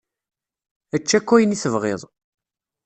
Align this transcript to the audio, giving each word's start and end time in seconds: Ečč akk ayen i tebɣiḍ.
Ečč 0.95 1.09
akk 1.17 1.29
ayen 1.35 1.55
i 1.55 1.57
tebɣiḍ. 1.63 2.01